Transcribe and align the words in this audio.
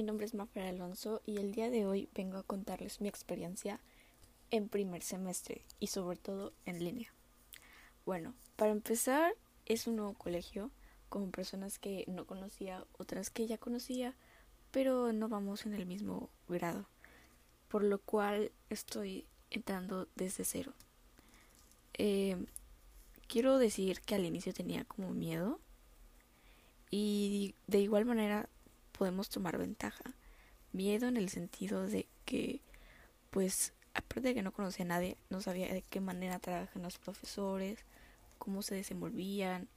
mi 0.00 0.06
nombre 0.06 0.24
es 0.24 0.32
Mafer 0.32 0.64
Alonso 0.64 1.20
y 1.26 1.36
el 1.36 1.52
día 1.52 1.68
de 1.68 1.84
hoy 1.84 2.08
vengo 2.14 2.38
a 2.38 2.42
contarles 2.42 3.02
mi 3.02 3.08
experiencia 3.10 3.80
en 4.50 4.70
primer 4.70 5.02
semestre 5.02 5.66
y 5.78 5.88
sobre 5.88 6.16
todo 6.16 6.54
en 6.64 6.82
línea. 6.82 7.12
Bueno, 8.06 8.32
para 8.56 8.72
empezar 8.72 9.34
es 9.66 9.86
un 9.86 9.96
nuevo 9.96 10.14
colegio 10.14 10.70
con 11.10 11.30
personas 11.30 11.78
que 11.78 12.06
no 12.06 12.24
conocía, 12.24 12.82
otras 12.96 13.28
que 13.28 13.46
ya 13.46 13.58
conocía, 13.58 14.14
pero 14.70 15.12
no 15.12 15.28
vamos 15.28 15.66
en 15.66 15.74
el 15.74 15.84
mismo 15.84 16.30
grado, 16.48 16.86
por 17.68 17.84
lo 17.84 17.98
cual 17.98 18.52
estoy 18.70 19.26
entrando 19.50 20.08
desde 20.16 20.44
cero. 20.44 20.72
Eh, 21.92 22.42
quiero 23.28 23.58
decir 23.58 24.00
que 24.00 24.14
al 24.14 24.24
inicio 24.24 24.54
tenía 24.54 24.84
como 24.84 25.10
miedo 25.10 25.60
y 26.90 27.54
de 27.66 27.80
igual 27.80 28.06
manera 28.06 28.48
podemos 29.00 29.30
tomar 29.30 29.56
ventaja. 29.56 30.04
Miedo 30.74 31.08
en 31.08 31.16
el 31.16 31.30
sentido 31.30 31.86
de 31.86 32.06
que, 32.26 32.60
pues, 33.30 33.72
aparte 33.94 34.20
de 34.20 34.34
que 34.34 34.42
no 34.42 34.52
conocía 34.52 34.84
a 34.84 34.88
nadie, 34.88 35.16
no 35.30 35.40
sabía 35.40 35.72
de 35.72 35.80
qué 35.80 36.02
manera 36.02 36.38
trabajan 36.38 36.82
los 36.82 36.98
profesores, 36.98 37.78
cómo 38.36 38.60
se 38.60 38.74
desenvolvían, 38.74 39.68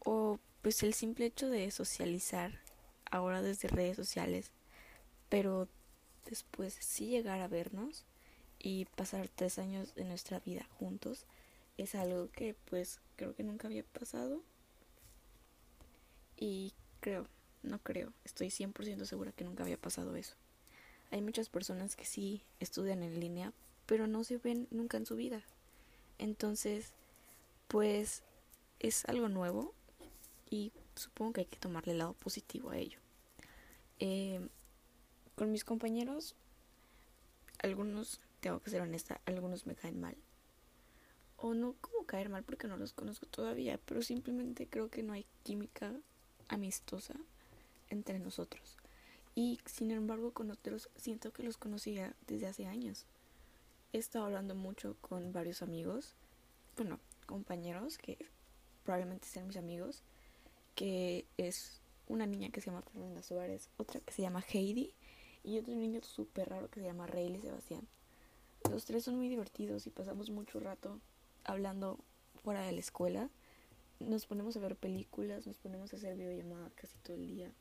o 0.00 0.38
pues 0.60 0.82
el 0.82 0.92
simple 0.92 1.24
hecho 1.24 1.48
de 1.48 1.70
socializar 1.70 2.60
ahora 3.10 3.40
desde 3.40 3.68
redes 3.68 3.96
sociales, 3.96 4.50
pero 5.30 5.66
después 6.26 6.76
sí 6.78 7.06
llegar 7.06 7.40
a 7.40 7.48
vernos 7.48 8.04
y 8.58 8.84
pasar 8.84 9.30
tres 9.34 9.58
años 9.58 9.94
de 9.94 10.04
nuestra 10.04 10.40
vida 10.40 10.66
juntos 10.78 11.24
es 11.78 11.94
algo 11.94 12.30
que 12.30 12.54
pues 12.68 13.00
creo 13.16 13.34
que 13.34 13.42
nunca 13.42 13.68
había 13.68 13.84
pasado 13.84 14.42
y 16.36 16.74
creo 17.00 17.26
no 17.66 17.78
creo, 17.78 18.12
estoy 18.24 18.48
100% 18.48 19.04
segura 19.04 19.32
que 19.32 19.44
nunca 19.44 19.62
había 19.62 19.76
pasado 19.76 20.16
eso. 20.16 20.34
Hay 21.10 21.20
muchas 21.20 21.48
personas 21.48 21.96
que 21.96 22.04
sí 22.04 22.42
estudian 22.60 23.02
en 23.02 23.20
línea, 23.20 23.52
pero 23.86 24.06
no 24.06 24.24
se 24.24 24.38
ven 24.38 24.66
nunca 24.70 24.96
en 24.96 25.06
su 25.06 25.16
vida. 25.16 25.42
Entonces, 26.18 26.92
pues 27.68 28.22
es 28.80 29.04
algo 29.06 29.28
nuevo 29.28 29.74
y 30.50 30.72
supongo 30.94 31.34
que 31.34 31.40
hay 31.42 31.46
que 31.46 31.58
tomarle 31.58 31.92
el 31.92 31.98
lado 31.98 32.14
positivo 32.14 32.70
a 32.70 32.78
ello. 32.78 32.98
Eh, 33.98 34.48
con 35.34 35.52
mis 35.52 35.64
compañeros, 35.64 36.34
algunos, 37.58 38.20
tengo 38.40 38.60
que 38.60 38.70
ser 38.70 38.80
honesta, 38.80 39.20
algunos 39.26 39.66
me 39.66 39.74
caen 39.74 40.00
mal. 40.00 40.16
O 41.36 41.54
no 41.54 41.74
como 41.80 42.06
caer 42.06 42.30
mal 42.30 42.42
porque 42.42 42.66
no 42.66 42.76
los 42.76 42.92
conozco 42.92 43.26
todavía, 43.26 43.78
pero 43.84 44.02
simplemente 44.02 44.66
creo 44.66 44.88
que 44.88 45.02
no 45.02 45.12
hay 45.12 45.26
química 45.42 45.92
amistosa 46.48 47.14
entre 47.90 48.18
nosotros. 48.18 48.76
Y 49.34 49.60
sin 49.66 49.90
embargo 49.90 50.32
con 50.32 50.50
otros 50.50 50.88
siento 50.96 51.32
que 51.32 51.42
los 51.42 51.58
conocía 51.58 52.14
desde 52.26 52.46
hace 52.46 52.66
años. 52.66 53.06
He 53.92 53.98
estado 53.98 54.24
hablando 54.24 54.54
mucho 54.54 54.96
con 55.00 55.32
varios 55.32 55.62
amigos, 55.62 56.14
bueno, 56.76 56.98
compañeros 57.26 57.98
que 57.98 58.18
probablemente 58.84 59.26
sean 59.26 59.48
mis 59.48 59.56
amigos, 59.56 60.02
que 60.74 61.26
es 61.36 61.80
una 62.08 62.26
niña 62.26 62.50
que 62.50 62.60
se 62.60 62.70
llama 62.70 62.82
Fernanda 62.82 63.22
Suárez, 63.22 63.68
otra 63.76 64.00
que 64.00 64.12
se 64.12 64.22
llama 64.22 64.44
Heidi 64.52 64.92
y 65.44 65.58
otro 65.58 65.74
niño 65.74 66.00
súper 66.02 66.48
raro 66.48 66.70
que 66.70 66.80
se 66.80 66.86
llama 66.86 67.06
Rayleigh 67.06 67.42
Sebastián. 67.42 67.86
Los 68.70 68.84
tres 68.84 69.04
son 69.04 69.16
muy 69.16 69.28
divertidos 69.28 69.86
y 69.86 69.90
pasamos 69.90 70.30
mucho 70.30 70.60
rato 70.60 71.00
hablando 71.44 71.98
fuera 72.42 72.62
de 72.62 72.72
la 72.72 72.80
escuela. 72.80 73.30
Nos 74.00 74.26
ponemos 74.26 74.56
a 74.56 74.60
ver 74.60 74.76
películas, 74.76 75.46
nos 75.46 75.58
ponemos 75.58 75.92
a 75.92 75.96
hacer 75.96 76.16
videollamada 76.16 76.70
casi 76.74 76.96
todo 76.98 77.16
el 77.16 77.26
día. 77.26 77.52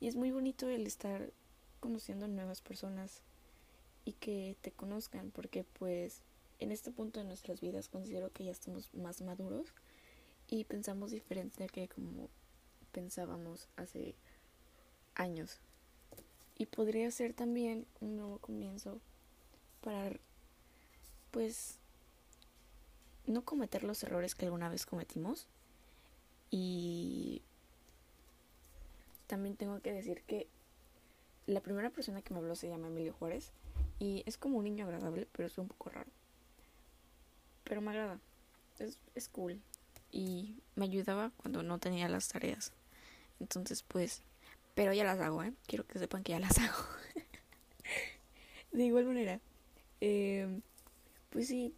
Y 0.00 0.08
es 0.08 0.16
muy 0.16 0.30
bonito 0.30 0.68
el 0.68 0.86
estar 0.86 1.32
conociendo 1.80 2.28
nuevas 2.28 2.60
personas 2.60 3.22
y 4.04 4.12
que 4.12 4.56
te 4.60 4.72
conozcan, 4.72 5.30
porque 5.30 5.64
pues 5.64 6.22
en 6.58 6.72
este 6.72 6.90
punto 6.90 7.20
de 7.20 7.26
nuestras 7.26 7.60
vidas 7.60 7.88
considero 7.88 8.32
que 8.32 8.44
ya 8.44 8.52
estamos 8.52 8.92
más 8.94 9.20
maduros 9.20 9.72
y 10.48 10.64
pensamos 10.64 11.10
diferente 11.10 11.64
de 11.64 11.68
que 11.68 11.88
como 11.88 12.28
pensábamos 12.92 13.68
hace 13.76 14.14
años. 15.14 15.58
Y 16.58 16.66
podría 16.66 17.10
ser 17.10 17.34
también 17.34 17.86
un 18.00 18.16
nuevo 18.16 18.38
comienzo 18.38 19.00
para 19.82 20.18
pues 21.30 21.78
no 23.26 23.44
cometer 23.44 23.84
los 23.84 24.02
errores 24.02 24.34
que 24.34 24.46
alguna 24.46 24.68
vez 24.68 24.86
cometimos 24.86 25.48
y 26.50 27.42
también 29.26 29.56
tengo 29.56 29.80
que 29.80 29.92
decir 29.92 30.22
que 30.22 30.48
la 31.46 31.60
primera 31.60 31.90
persona 31.90 32.22
que 32.22 32.34
me 32.34 32.40
habló 32.40 32.56
se 32.56 32.68
llama 32.68 32.88
Emilio 32.88 33.12
Juárez 33.12 33.52
y 33.98 34.22
es 34.26 34.36
como 34.36 34.58
un 34.58 34.64
niño 34.64 34.84
agradable, 34.84 35.28
pero 35.32 35.46
es 35.46 35.58
un 35.58 35.68
poco 35.68 35.90
raro. 35.90 36.10
Pero 37.64 37.80
me 37.80 37.90
agrada. 37.90 38.20
Es, 38.78 38.98
es 39.14 39.28
cool. 39.28 39.60
Y 40.12 40.56
me 40.74 40.84
ayudaba 40.84 41.32
cuando 41.36 41.62
no 41.62 41.78
tenía 41.78 42.08
las 42.08 42.28
tareas. 42.28 42.72
Entonces, 43.40 43.82
pues, 43.82 44.22
pero 44.74 44.92
ya 44.92 45.04
las 45.04 45.20
hago, 45.20 45.42
¿eh? 45.42 45.52
Quiero 45.66 45.86
que 45.86 45.98
sepan 45.98 46.22
que 46.22 46.32
ya 46.32 46.40
las 46.40 46.58
hago. 46.58 46.84
de 48.72 48.84
igual 48.84 49.06
manera, 49.06 49.40
eh, 50.00 50.60
pues 51.30 51.48
sí, 51.48 51.74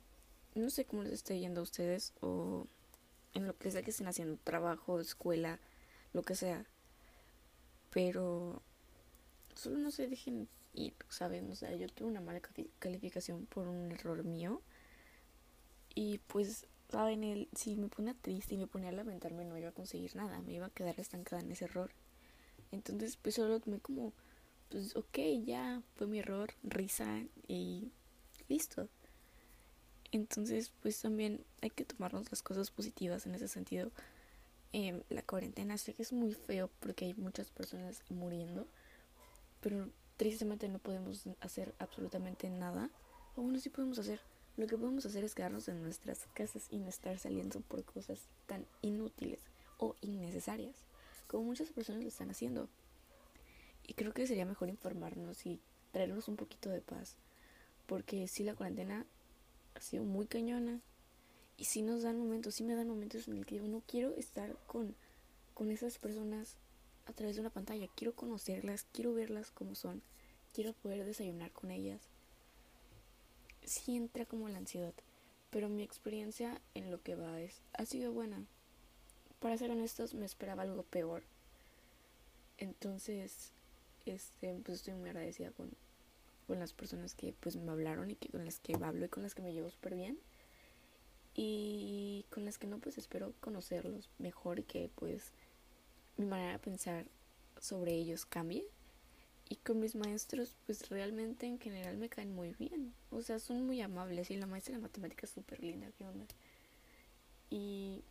no 0.55 0.71
sé 0.71 0.85
cómo 0.85 1.05
les 1.05 1.13
está 1.13 1.35
yendo 1.35 1.61
a 1.61 1.63
ustedes 1.63 2.13
o 2.21 2.67
en 3.35 3.47
lo 3.47 3.57
que 3.57 3.71
sea 3.71 3.83
que 3.83 3.91
estén 3.91 4.09
haciendo, 4.09 4.39
trabajo, 4.43 5.01
escuela, 5.01 5.61
lo 6.13 6.23
que 6.23 6.35
sea 6.35 6.67
pero 7.99 8.63
solo 9.57 9.79
no 9.79 9.91
se 9.91 10.07
dejen 10.07 10.49
ir, 10.73 10.95
¿saben? 11.09 11.51
O 11.51 11.57
sea, 11.57 11.75
yo 11.75 11.89
tuve 11.89 12.07
una 12.07 12.21
mala 12.21 12.41
calificación 12.79 13.47
por 13.47 13.67
un 13.67 13.91
error 13.91 14.23
mío 14.23 14.63
y 15.97 16.19
pues, 16.29 16.69
¿saben? 16.93 17.25
El, 17.25 17.49
si 17.57 17.75
me 17.75 17.89
ponía 17.89 18.15
triste 18.15 18.55
y 18.55 18.59
me 18.59 18.69
ponía 18.69 18.91
a 18.91 18.93
lamentarme 18.93 19.45
no 19.45 19.59
iba 19.59 19.71
a 19.71 19.73
conseguir 19.73 20.15
nada, 20.15 20.41
me 20.43 20.53
iba 20.53 20.67
a 20.67 20.71
quedar 20.71 21.01
estancada 21.01 21.43
en 21.43 21.51
ese 21.51 21.65
error. 21.65 21.91
Entonces, 22.71 23.17
pues 23.17 23.35
solo 23.35 23.49
lo 23.49 23.59
tomé 23.59 23.81
como, 23.81 24.13
pues 24.69 24.95
ok, 24.95 25.19
ya 25.45 25.83
fue 25.97 26.07
mi 26.07 26.21
error, 26.21 26.51
risa 26.63 27.25
y 27.49 27.91
listo. 28.49 28.89
Entonces, 30.13 30.71
pues 30.83 31.03
también 31.03 31.45
hay 31.63 31.71
que 31.71 31.85
tomarnos 31.85 32.31
las 32.31 32.45
cosas 32.45 32.71
positivas 32.71 33.27
en 33.27 33.35
ese 33.35 33.49
sentido 33.49 33.91
eh, 34.73 35.03
la 35.09 35.23
cuarentena. 35.23 35.79
Sé 35.79 35.95
que 35.95 36.03
es 36.03 36.13
muy 36.13 36.33
feo 36.33 36.71
porque 36.81 37.07
hay 37.07 37.15
muchas 37.15 37.51
personas 37.51 38.03
muriendo, 38.09 38.67
pero 39.61 39.89
tristemente 40.17 40.69
no 40.69 40.79
podemos 40.79 41.25
hacer 41.41 41.75
absolutamente 41.79 42.51
nada. 42.51 42.91
O 43.37 43.43
bueno, 43.43 43.59
sí 43.59 43.69
podemos 43.71 43.99
hacer. 43.99 44.21
Lo 44.57 44.67
que 44.67 44.77
podemos 44.77 45.07
hacer 45.07 45.25
es 45.25 45.35
quedarnos 45.35 45.69
en 45.69 45.83
nuestras 45.83 46.27
casas 46.35 46.67
y 46.71 46.79
no 46.79 46.89
estar 46.89 47.19
saliendo 47.19 47.61
por 47.61 47.85
cosas 47.85 48.27
tan 48.47 48.67
inútiles 48.83 49.41
o 49.79 49.95
innecesarias 50.01 50.75
como 51.29 51.45
muchas 51.45 51.69
personas 51.71 52.03
lo 52.03 52.09
están 52.09 52.31
haciendo. 52.31 52.69
Y 53.87 53.95
creo 53.95 54.13
que 54.13 54.27
sería 54.27 54.45
mejor 54.45 54.69
informarnos 54.69 55.47
y 55.47 55.61
traernos 55.93 56.27
un 56.29 56.37
poquito 56.37 56.71
de 56.71 56.81
paz. 56.81 57.17
Porque 57.87 58.27
si 58.27 58.43
la 58.43 58.55
cuarentena 58.55 59.07
ha 59.75 59.81
sido 59.81 60.05
muy 60.05 60.27
cañona, 60.27 60.81
y 61.59 61.65
si 61.65 61.83
nos 61.83 62.03
dan 62.03 62.17
momentos, 62.17 62.55
sí 62.55 62.63
me 62.63 62.77
dan 62.77 62.87
momentos 62.87 63.27
en 63.27 63.37
el 63.37 63.45
que 63.45 63.57
yo 63.57 63.67
no 63.67 63.83
quiero 63.85 64.15
estar 64.15 64.57
con, 64.69 64.95
con 65.55 65.73
esas 65.73 65.99
personas 65.99 66.57
a 67.07 67.13
través 67.13 67.35
de 67.35 67.41
una 67.41 67.51
pantalla. 67.51 67.89
Quiero 67.97 68.15
conocerlas, 68.15 68.87
quiero 68.93 69.13
verlas 69.13 69.51
como 69.51 69.75
son, 69.75 70.01
quiero 70.55 70.73
poder 70.73 71.05
desayunar 71.05 71.51
con 71.51 71.73
ellas. 71.73 72.01
Sí 73.65 73.97
entra 73.97 74.25
como 74.25 74.49
la 74.49 74.59
ansiedad, 74.59 74.95
pero 75.51 75.69
mi 75.69 75.83
experiencia 75.83 76.61
en 76.75 76.93
lo 76.93 77.03
que 77.03 77.17
va 77.17 77.41
es, 77.41 77.61
ha 77.73 77.85
sido 77.85 78.13
buena. 78.13 78.47
Para 79.41 79.59
ser 79.59 79.73
honestos, 79.73 80.15
me 80.15 80.27
esperaba 80.27 80.63
algo 80.63 80.85
peor. 80.85 81.25
Entonces, 82.57 83.51
este, 84.07 84.55
pues 84.65 84.79
estoy 84.79 84.95
muy 84.95 85.09
agradecida 85.09 85.51
con, 85.51 85.73
con 86.47 86.61
las 86.61 86.73
personas 86.73 87.17
que 87.17 87.35
pues 87.41 87.57
me 87.57 87.73
hablaron 87.73 88.13
y 88.13 88.15
que 88.15 88.29
con 88.29 88.45
las 88.45 88.61
que 88.61 88.75
hablo 88.75 89.07
y 89.07 89.09
con 89.09 89.25
las 89.25 89.35
que 89.35 89.43
me 89.43 89.53
llevo 89.53 89.71
súper 89.71 89.97
bien 89.97 90.21
y 91.41 92.25
con 92.31 92.45
las 92.45 92.59
que 92.59 92.67
no 92.67 92.79
pues 92.79 92.99
espero 92.99 93.33
conocerlos 93.41 94.11
mejor 94.19 94.59
y 94.59 94.65
que 94.65 94.91
pues 94.97 95.31
mi 96.17 96.27
manera 96.27 96.55
de 96.55 96.59
pensar 96.59 97.07
sobre 97.61 97.95
ellos 97.95 98.27
cambie. 98.27 98.65
Y 99.49 99.55
con 99.55 99.79
mis 99.79 99.95
maestros 99.95 100.57
pues 100.67 100.89
realmente 100.89 101.47
en 101.47 101.61
general 101.61 101.97
me 101.97 102.09
caen 102.09 102.35
muy 102.35 102.55
bien. 102.55 102.93
O 103.13 103.23
sea 103.23 103.39
son 103.39 103.65
muy 103.65 103.81
amables 103.81 104.33
y 104.33 104.37
la 104.37 104.49
maestra 104.49 104.75
de 104.75 104.83
matemáticas 104.83 105.31
es 105.31 105.35
súper 105.35 105.63
linda 105.63 105.87
qué 105.97 106.05
onda 106.05 106.27
y, 107.51 108.03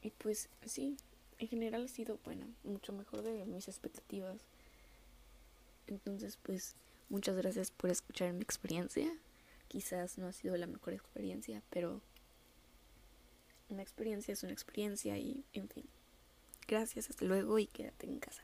y 0.00 0.10
pues 0.10 0.48
sí 0.64 0.96
en 1.40 1.48
general 1.48 1.84
ha 1.84 1.88
sido 1.88 2.20
buena 2.24 2.46
mucho 2.62 2.92
mejor 2.92 3.22
de 3.22 3.44
mis 3.44 3.66
expectativas. 3.66 4.40
Entonces 5.88 6.38
pues 6.44 6.76
muchas 7.08 7.34
gracias 7.34 7.72
por 7.72 7.90
escuchar 7.90 8.32
mi 8.34 8.42
experiencia. 8.42 9.12
Quizás 9.66 10.16
no 10.16 10.28
ha 10.28 10.32
sido 10.32 10.56
la 10.56 10.68
mejor 10.68 10.92
experiencia 10.92 11.60
pero 11.70 12.00
una 13.68 13.82
experiencia 13.82 14.32
es 14.32 14.42
una 14.42 14.52
experiencia 14.52 15.16
y, 15.18 15.44
en 15.52 15.68
fin. 15.68 15.84
Gracias, 16.66 17.10
hasta 17.10 17.24
luego 17.24 17.58
y 17.58 17.66
quédate 17.66 18.06
en 18.06 18.18
casa. 18.18 18.42